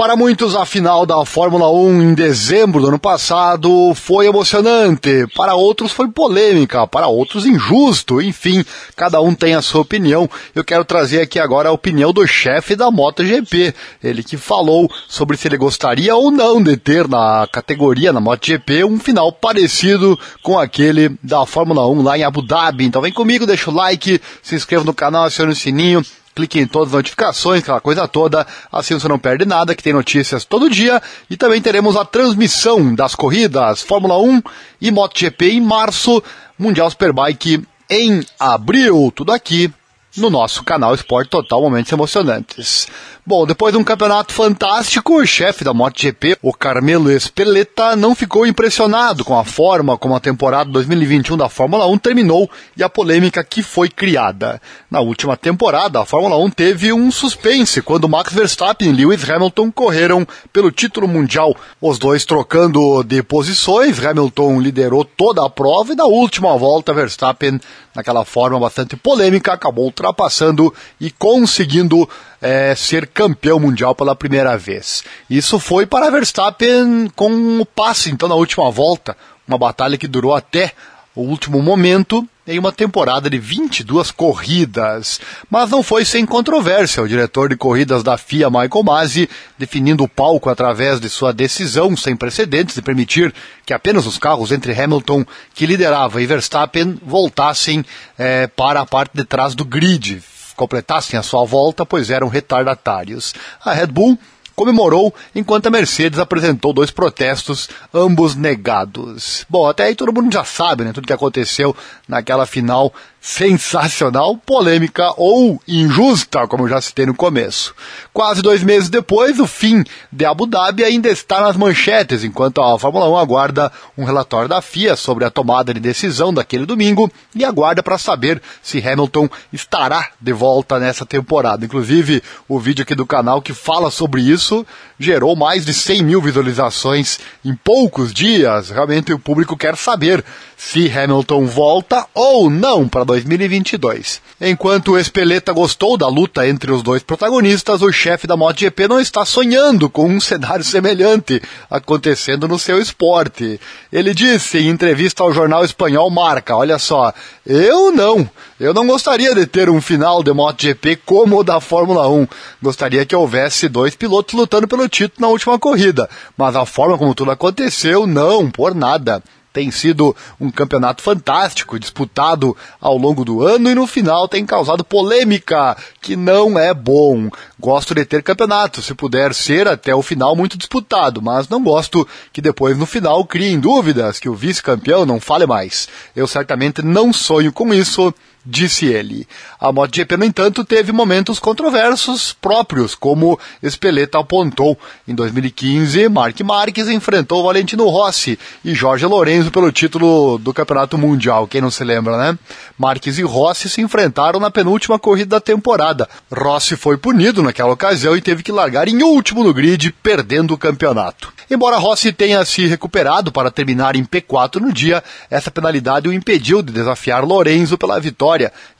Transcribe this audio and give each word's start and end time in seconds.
Para 0.00 0.16
muitos, 0.16 0.56
a 0.56 0.64
final 0.64 1.04
da 1.04 1.26
Fórmula 1.26 1.70
1 1.70 2.00
em 2.00 2.14
dezembro 2.14 2.80
do 2.80 2.88
ano 2.88 2.98
passado 2.98 3.92
foi 3.94 4.26
emocionante, 4.26 5.26
para 5.36 5.54
outros 5.54 5.92
foi 5.92 6.08
polêmica, 6.08 6.86
para 6.86 7.06
outros 7.06 7.44
injusto, 7.44 8.18
enfim, 8.18 8.64
cada 8.96 9.20
um 9.20 9.34
tem 9.34 9.54
a 9.54 9.60
sua 9.60 9.82
opinião. 9.82 10.26
Eu 10.54 10.64
quero 10.64 10.86
trazer 10.86 11.20
aqui 11.20 11.38
agora 11.38 11.68
a 11.68 11.72
opinião 11.72 12.14
do 12.14 12.26
chefe 12.26 12.74
da 12.74 12.90
MotoGP, 12.90 13.74
ele 14.02 14.22
que 14.22 14.38
falou 14.38 14.90
sobre 15.06 15.36
se 15.36 15.46
ele 15.46 15.58
gostaria 15.58 16.16
ou 16.16 16.30
não 16.30 16.62
de 16.62 16.78
ter 16.78 17.06
na 17.06 17.46
categoria, 17.52 18.10
na 18.10 18.22
MotoGP, 18.22 18.84
um 18.84 18.98
final 18.98 19.30
parecido 19.30 20.18
com 20.42 20.58
aquele 20.58 21.10
da 21.22 21.44
Fórmula 21.44 21.86
1 21.86 22.02
lá 22.02 22.16
em 22.16 22.24
Abu 22.24 22.40
Dhabi. 22.40 22.86
Então 22.86 23.02
vem 23.02 23.12
comigo, 23.12 23.44
deixa 23.44 23.70
o 23.70 23.74
like, 23.74 24.18
se 24.42 24.54
inscreva 24.54 24.82
no 24.82 24.94
canal, 24.94 25.24
acione 25.24 25.52
o 25.52 25.54
sininho, 25.54 26.02
clique 26.34 26.58
em 26.58 26.66
todas 26.66 26.88
as 26.88 26.94
notificações, 26.94 27.62
aquela 27.62 27.80
coisa 27.80 28.08
toda, 28.08 28.46
assim 28.70 28.94
você 28.94 29.08
não 29.08 29.18
perde 29.18 29.44
nada, 29.44 29.74
que 29.74 29.82
tem 29.82 29.92
notícias 29.92 30.44
todo 30.44 30.70
dia, 30.70 31.02
e 31.28 31.36
também 31.36 31.60
teremos 31.60 31.96
a 31.96 32.04
transmissão 32.04 32.94
das 32.94 33.14
corridas 33.14 33.82
Fórmula 33.82 34.18
1 34.18 34.42
e 34.80 34.90
MotoGP 34.90 35.50
em 35.50 35.60
março, 35.60 36.22
Mundial 36.58 36.90
Superbike 36.90 37.64
em 37.88 38.24
abril, 38.38 39.12
tudo 39.14 39.32
aqui 39.32 39.72
no 40.16 40.30
nosso 40.30 40.64
canal 40.64 40.94
Esporte 40.94 41.30
Total 41.30 41.60
Momentos 41.60 41.92
Emocionantes. 41.92 42.88
Bom, 43.30 43.46
depois 43.46 43.72
de 43.72 43.78
um 43.78 43.84
campeonato 43.84 44.32
fantástico, 44.32 45.20
o 45.20 45.24
chefe 45.24 45.62
da 45.62 45.72
MotoGP, 45.72 46.36
o 46.42 46.52
Carmelo 46.52 47.12
Espeleta, 47.12 47.94
não 47.94 48.12
ficou 48.12 48.44
impressionado 48.44 49.24
com 49.24 49.38
a 49.38 49.44
forma 49.44 49.96
como 49.96 50.16
a 50.16 50.20
temporada 50.20 50.68
2021 50.68 51.36
da 51.36 51.48
Fórmula 51.48 51.86
1 51.86 51.98
terminou 51.98 52.50
e 52.76 52.82
a 52.82 52.88
polêmica 52.88 53.44
que 53.44 53.62
foi 53.62 53.88
criada. 53.88 54.60
Na 54.90 54.98
última 54.98 55.36
temporada, 55.36 56.00
a 56.00 56.04
Fórmula 56.04 56.36
1 56.38 56.50
teve 56.50 56.92
um 56.92 57.08
suspense 57.12 57.80
quando 57.80 58.08
Max 58.08 58.32
Verstappen 58.32 58.88
e 58.88 58.92
Lewis 58.92 59.30
Hamilton 59.30 59.70
correram 59.70 60.26
pelo 60.52 60.72
título 60.72 61.06
mundial. 61.06 61.54
Os 61.80 62.00
dois 62.00 62.24
trocando 62.24 63.04
de 63.04 63.22
posições, 63.22 64.04
Hamilton 64.04 64.60
liderou 64.60 65.04
toda 65.04 65.46
a 65.46 65.48
prova 65.48 65.92
e 65.92 65.96
na 65.96 66.04
última 66.04 66.58
volta 66.58 66.92
Verstappen, 66.92 67.60
naquela 67.94 68.24
forma 68.24 68.58
bastante 68.58 68.96
polêmica, 68.96 69.52
acabou 69.52 69.84
ultrapassando 69.84 70.74
e 71.00 71.12
conseguindo 71.12 72.08
é, 72.40 72.74
ser 72.74 73.06
campeão 73.06 73.60
mundial 73.60 73.94
pela 73.94 74.16
primeira 74.16 74.56
vez. 74.56 75.04
Isso 75.28 75.58
foi 75.58 75.86
para 75.86 76.10
Verstappen 76.10 77.10
com 77.14 77.60
o 77.60 77.66
passe, 77.66 78.10
então, 78.10 78.28
na 78.28 78.34
última 78.34 78.70
volta, 78.70 79.16
uma 79.46 79.58
batalha 79.58 79.98
que 79.98 80.08
durou 80.08 80.34
até 80.34 80.72
o 81.14 81.22
último 81.22 81.60
momento 81.60 82.26
em 82.46 82.58
uma 82.58 82.72
temporada 82.72 83.30
de 83.30 83.38
22 83.38 84.10
corridas. 84.10 85.20
Mas 85.48 85.70
não 85.70 85.82
foi 85.82 86.04
sem 86.04 86.26
controvérsia. 86.26 87.02
O 87.02 87.08
diretor 87.08 87.48
de 87.48 87.56
corridas 87.56 88.02
da 88.02 88.16
FIA, 88.18 88.50
Michael 88.50 88.82
Masi, 88.82 89.28
definindo 89.58 90.02
o 90.02 90.08
palco 90.08 90.50
através 90.50 90.98
de 90.98 91.08
sua 91.08 91.32
decisão 91.32 91.96
sem 91.96 92.16
precedentes 92.16 92.74
de 92.74 92.82
permitir 92.82 93.32
que 93.64 93.72
apenas 93.72 94.06
os 94.06 94.18
carros 94.18 94.50
entre 94.50 94.72
Hamilton, 94.72 95.24
que 95.54 95.66
liderava, 95.66 96.20
e 96.20 96.26
Verstappen 96.26 96.98
voltassem 97.04 97.84
é, 98.18 98.46
para 98.48 98.80
a 98.80 98.86
parte 98.86 99.12
de 99.14 99.24
trás 99.24 99.54
do 99.54 99.64
grid, 99.64 100.20
completassem 100.60 101.18
a 101.18 101.22
sua 101.22 101.42
volta, 101.46 101.86
pois 101.86 102.10
eram 102.10 102.28
retardatários. 102.28 103.32
A 103.64 103.72
Red 103.72 103.86
Bull 103.86 104.18
comemorou 104.60 105.14
enquanto 105.34 105.68
a 105.68 105.70
Mercedes 105.70 106.18
apresentou 106.18 106.74
dois 106.74 106.90
protestos, 106.90 107.66
ambos 107.94 108.34
negados. 108.34 109.46
Bom, 109.48 109.66
até 109.66 109.84
aí 109.84 109.94
todo 109.94 110.12
mundo 110.12 110.30
já 110.30 110.44
sabe, 110.44 110.84
né, 110.84 110.92
tudo 110.92 111.06
que 111.06 111.14
aconteceu 111.14 111.74
naquela 112.06 112.44
final 112.44 112.92
sensacional, 113.20 114.36
polêmica 114.38 115.12
ou 115.16 115.60
injusta, 115.68 116.46
como 116.46 116.64
eu 116.64 116.68
já 116.68 116.80
citei 116.80 117.04
no 117.04 117.14
começo. 117.14 117.74
Quase 118.12 118.40
dois 118.40 118.62
meses 118.62 118.88
depois, 118.88 119.38
o 119.38 119.46
fim 119.46 119.84
de 120.10 120.24
Abu 120.24 120.46
Dhabi 120.46 120.82
ainda 120.82 121.08
está 121.08 121.40
nas 121.42 121.56
manchetes, 121.56 122.24
enquanto 122.24 122.62
a 122.62 122.78
Fórmula 122.78 123.08
1 123.10 123.16
aguarda 123.18 123.70
um 123.96 124.04
relatório 124.04 124.48
da 124.48 124.62
FIA 124.62 124.96
sobre 124.96 125.24
a 125.24 125.30
tomada 125.30 125.74
de 125.74 125.80
decisão 125.80 126.32
daquele 126.32 126.64
domingo 126.64 127.10
e 127.34 127.44
aguarda 127.44 127.82
para 127.82 127.98
saber 127.98 128.40
se 128.62 128.78
Hamilton 128.78 129.28
estará 129.52 130.10
de 130.18 130.32
volta 130.32 130.78
nessa 130.78 131.04
temporada. 131.04 131.64
Inclusive, 131.64 132.22
o 132.48 132.58
vídeo 132.58 132.82
aqui 132.82 132.94
do 132.94 133.04
canal 133.04 133.42
que 133.42 133.52
fala 133.52 133.90
sobre 133.90 134.22
isso 134.22 134.49
gerou 134.98 135.34
mais 135.34 135.64
de 135.64 135.72
100 135.72 136.02
mil 136.02 136.20
visualizações 136.20 137.18
em 137.44 137.54
poucos 137.54 138.12
dias. 138.12 138.70
Realmente 138.70 139.12
o 139.12 139.18
público 139.18 139.56
quer 139.56 139.76
saber 139.76 140.24
se 140.56 140.90
Hamilton 140.90 141.46
volta 141.46 142.06
ou 142.12 142.50
não 142.50 142.86
para 142.86 143.02
2022. 143.02 144.20
Enquanto 144.38 144.92
o 144.92 144.98
Espeleta 144.98 145.54
gostou 145.54 145.96
da 145.96 146.06
luta 146.06 146.46
entre 146.46 146.70
os 146.70 146.82
dois 146.82 147.02
protagonistas, 147.02 147.80
o 147.80 147.90
chefe 147.90 148.26
da 148.26 148.36
MotoGP 148.36 148.86
não 148.88 149.00
está 149.00 149.24
sonhando 149.24 149.88
com 149.88 150.06
um 150.06 150.20
cenário 150.20 150.64
semelhante 150.64 151.40
acontecendo 151.70 152.46
no 152.46 152.58
seu 152.58 152.80
esporte. 152.80 153.58
Ele 153.90 154.12
disse 154.12 154.58
em 154.58 154.68
entrevista 154.68 155.22
ao 155.22 155.32
jornal 155.32 155.64
espanhol 155.64 156.10
Marca, 156.10 156.54
olha 156.54 156.78
só, 156.78 157.12
eu 157.46 157.90
não, 157.90 158.28
eu 158.58 158.74
não 158.74 158.86
gostaria 158.86 159.34
de 159.34 159.46
ter 159.46 159.70
um 159.70 159.80
final 159.80 160.22
de 160.22 160.32
MotoGP 160.32 160.96
como 161.06 161.38
o 161.38 161.44
da 161.44 161.60
Fórmula 161.60 162.06
1. 162.08 162.28
Gostaria 162.62 163.06
que 163.06 163.16
houvesse 163.16 163.68
dois 163.68 163.96
pilotos 163.96 164.34
lutando 164.40 164.66
pelo 164.66 164.88
título 164.88 165.20
na 165.20 165.28
última 165.28 165.58
corrida, 165.58 166.08
mas 166.36 166.56
a 166.56 166.66
forma 166.66 166.98
como 166.98 167.14
tudo 167.14 167.30
aconteceu, 167.30 168.06
não, 168.06 168.50
por 168.50 168.74
nada 168.74 169.22
tem 169.52 169.70
sido 169.70 170.14
um 170.40 170.50
campeonato 170.50 171.02
fantástico, 171.02 171.78
disputado 171.78 172.56
ao 172.80 172.96
longo 172.96 173.24
do 173.24 173.42
ano 173.42 173.70
e 173.70 173.74
no 173.74 173.86
final 173.86 174.28
tem 174.28 174.46
causado 174.46 174.84
polêmica, 174.84 175.76
que 176.00 176.16
não 176.16 176.58
é 176.58 176.72
bom. 176.72 177.28
Gosto 177.58 177.94
de 177.94 178.04
ter 178.04 178.22
campeonato, 178.22 178.80
se 178.80 178.94
puder 178.94 179.34
ser 179.34 179.66
até 179.66 179.94
o 179.94 180.02
final 180.02 180.36
muito 180.36 180.56
disputado, 180.56 181.20
mas 181.20 181.48
não 181.48 181.62
gosto 181.62 182.06
que 182.32 182.40
depois 182.40 182.78
no 182.78 182.86
final 182.86 183.24
criem 183.24 183.58
dúvidas, 183.58 184.18
que 184.18 184.28
o 184.28 184.34
vice-campeão 184.34 185.04
não 185.04 185.20
fale 185.20 185.46
mais. 185.46 185.88
Eu 186.14 186.26
certamente 186.26 186.82
não 186.82 187.12
sonho 187.12 187.52
com 187.52 187.74
isso 187.74 188.14
disse 188.44 188.86
ele. 188.86 189.26
A 189.60 189.70
MotoGP, 189.72 190.16
no 190.16 190.24
entanto, 190.24 190.64
teve 190.64 190.92
momentos 190.92 191.38
controversos 191.38 192.32
próprios, 192.32 192.94
como 192.94 193.38
Espeleta 193.62 194.18
apontou. 194.18 194.78
Em 195.06 195.14
2015, 195.14 196.08
Mark 196.08 196.40
Marques 196.40 196.88
enfrentou 196.88 197.44
Valentino 197.44 197.88
Rossi 197.88 198.38
e 198.64 198.74
Jorge 198.74 199.04
Lorenzo 199.04 199.50
pelo 199.50 199.70
título 199.70 200.38
do 200.38 200.54
Campeonato 200.54 200.96
Mundial, 200.96 201.46
quem 201.46 201.60
não 201.60 201.70
se 201.70 201.84
lembra, 201.84 202.16
né? 202.16 202.38
Marques 202.78 203.18
e 203.18 203.22
Rossi 203.22 203.68
se 203.68 203.80
enfrentaram 203.80 204.40
na 204.40 204.50
penúltima 204.50 204.98
corrida 204.98 205.36
da 205.36 205.40
temporada. 205.40 206.08
Rossi 206.32 206.76
foi 206.76 206.96
punido 206.96 207.42
naquela 207.42 207.72
ocasião 207.72 208.16
e 208.16 208.22
teve 208.22 208.42
que 208.42 208.52
largar 208.52 208.88
em 208.88 209.02
último 209.02 209.44
no 209.44 209.52
grid, 209.52 209.92
perdendo 210.02 210.54
o 210.54 210.58
campeonato. 210.58 211.32
Embora 211.50 211.78
Rossi 211.78 212.12
tenha 212.12 212.44
se 212.44 212.66
recuperado 212.66 213.32
para 213.32 213.50
terminar 213.50 213.96
em 213.96 214.04
P4 214.04 214.60
no 214.60 214.72
dia, 214.72 215.02
essa 215.28 215.50
penalidade 215.50 216.08
o 216.08 216.12
impediu 216.12 216.62
de 216.62 216.72
desafiar 216.72 217.24
Lorenzo 217.24 217.76
pela 217.76 217.98
vitória 217.98 218.29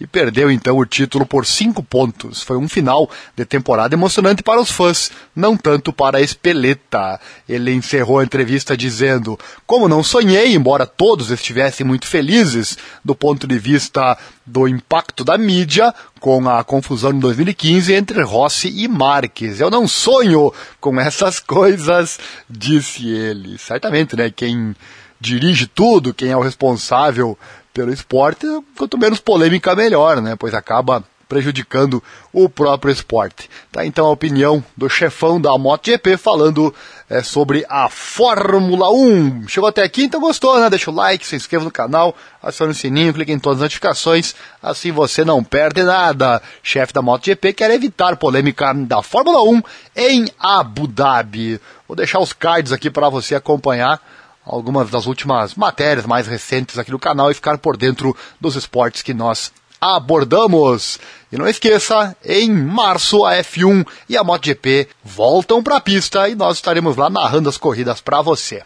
e 0.00 0.06
perdeu 0.06 0.50
então 0.50 0.78
o 0.78 0.86
título 0.86 1.26
por 1.26 1.46
cinco 1.46 1.82
pontos. 1.82 2.42
Foi 2.42 2.56
um 2.56 2.68
final 2.68 3.10
de 3.36 3.44
temporada 3.44 3.94
emocionante 3.94 4.42
para 4.42 4.60
os 4.60 4.70
fãs, 4.70 5.10
não 5.34 5.56
tanto 5.56 5.92
para 5.92 6.18
a 6.18 6.20
Espeleta. 6.20 7.20
Ele 7.48 7.72
encerrou 7.72 8.18
a 8.18 8.24
entrevista 8.24 8.76
dizendo: 8.76 9.38
Como 9.66 9.88
não 9.88 10.02
sonhei, 10.02 10.54
embora 10.54 10.86
todos 10.86 11.30
estivessem 11.30 11.84
muito 11.86 12.06
felizes 12.06 12.76
do 13.04 13.14
ponto 13.14 13.46
de 13.46 13.58
vista 13.58 14.16
do 14.46 14.66
impacto 14.66 15.24
da 15.24 15.38
mídia 15.38 15.94
com 16.18 16.48
a 16.48 16.62
confusão 16.62 17.12
em 17.12 17.18
2015 17.18 17.94
entre 17.94 18.22
Rossi 18.22 18.68
e 18.68 18.86
Marques. 18.88 19.60
Eu 19.60 19.70
não 19.70 19.88
sonho 19.88 20.52
com 20.80 21.00
essas 21.00 21.38
coisas, 21.40 22.18
disse 22.48 23.08
ele. 23.08 23.56
Certamente, 23.58 24.16
né? 24.16 24.30
Quem 24.30 24.74
dirige 25.20 25.66
tudo, 25.66 26.14
quem 26.14 26.30
é 26.30 26.36
o 26.36 26.42
responsável 26.42 27.38
pelo 27.72 27.92
esporte, 27.92 28.46
quanto 28.76 28.98
menos 28.98 29.20
polêmica 29.20 29.76
melhor, 29.76 30.20
né? 30.20 30.34
Pois 30.36 30.54
acaba 30.54 31.04
prejudicando 31.30 32.02
o 32.32 32.48
próprio 32.48 32.92
esporte. 32.92 33.48
Tá 33.70 33.86
então 33.86 34.06
a 34.06 34.10
opinião 34.10 34.62
do 34.76 34.88
chefão 34.88 35.40
da 35.40 35.56
MotoGP 35.56 36.16
falando 36.16 36.74
é, 37.08 37.22
sobre 37.22 37.64
a 37.68 37.88
Fórmula 37.88 38.90
1. 38.90 39.46
Chegou 39.46 39.68
até 39.68 39.84
aqui, 39.84 40.02
então 40.02 40.20
gostou, 40.20 40.58
né? 40.58 40.68
Deixa 40.68 40.90
o 40.90 40.94
like, 40.94 41.24
se 41.24 41.36
inscreva 41.36 41.64
no 41.64 41.70
canal, 41.70 42.16
acione 42.42 42.72
o 42.72 42.74
sininho, 42.74 43.14
clique 43.14 43.30
em 43.30 43.38
todas 43.38 43.58
as 43.58 43.62
notificações, 43.62 44.34
assim 44.60 44.90
você 44.90 45.24
não 45.24 45.44
perde 45.44 45.84
nada. 45.84 46.42
Chefe 46.64 46.92
da 46.92 47.00
MotoGP 47.00 47.52
quer 47.52 47.70
evitar 47.70 48.16
polêmica 48.16 48.74
da 48.74 49.00
Fórmula 49.00 49.40
1 49.44 49.62
em 49.94 50.26
Abu 50.36 50.88
Dhabi. 50.88 51.60
Vou 51.86 51.96
deixar 51.96 52.18
os 52.18 52.32
cards 52.32 52.72
aqui 52.72 52.90
para 52.90 53.08
você 53.08 53.36
acompanhar 53.36 54.02
algumas 54.44 54.90
das 54.90 55.06
últimas 55.06 55.54
matérias 55.54 56.06
mais 56.06 56.26
recentes 56.26 56.78
aqui 56.78 56.90
no 56.90 56.98
canal 56.98 57.30
e 57.30 57.34
ficar 57.34 57.58
por 57.58 57.76
dentro 57.76 58.16
dos 58.40 58.56
esportes 58.56 59.02
que 59.02 59.14
nós 59.14 59.52
abordamos. 59.80 60.98
E 61.32 61.38
não 61.38 61.48
esqueça, 61.48 62.16
em 62.24 62.50
março 62.50 63.24
a 63.24 63.34
F1 63.36 63.86
e 64.08 64.16
a 64.16 64.24
MotoGP 64.24 64.88
voltam 65.02 65.62
para 65.62 65.76
a 65.76 65.80
pista 65.80 66.28
e 66.28 66.34
nós 66.34 66.56
estaremos 66.56 66.96
lá 66.96 67.08
narrando 67.08 67.48
as 67.48 67.56
corridas 67.56 68.00
para 68.00 68.20
você. 68.20 68.62